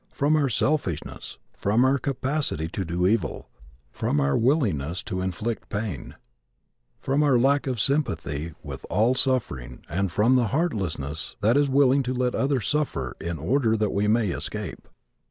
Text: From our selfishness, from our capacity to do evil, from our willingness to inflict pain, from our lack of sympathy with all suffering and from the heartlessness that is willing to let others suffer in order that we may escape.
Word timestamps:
From 0.09 0.35
our 0.35 0.49
selfishness, 0.49 1.37
from 1.53 1.85
our 1.85 1.99
capacity 1.99 2.67
to 2.69 2.83
do 2.83 3.05
evil, 3.05 3.51
from 3.91 4.19
our 4.19 4.35
willingness 4.35 5.03
to 5.03 5.21
inflict 5.21 5.69
pain, 5.69 6.15
from 6.99 7.21
our 7.21 7.37
lack 7.37 7.67
of 7.67 7.79
sympathy 7.79 8.53
with 8.63 8.83
all 8.89 9.13
suffering 9.13 9.83
and 9.87 10.11
from 10.11 10.35
the 10.37 10.47
heartlessness 10.47 11.35
that 11.41 11.55
is 11.55 11.69
willing 11.69 12.01
to 12.01 12.15
let 12.15 12.33
others 12.33 12.67
suffer 12.67 13.15
in 13.21 13.37
order 13.37 13.77
that 13.77 13.91
we 13.91 14.07
may 14.07 14.29
escape. 14.31 14.87